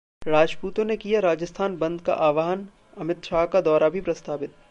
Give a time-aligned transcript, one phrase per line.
[0.27, 2.67] राजपूतों ने किया राजस्थान बंद का आह्वान,
[2.97, 4.51] अमित शाह का दौरा भी प्रस्तावित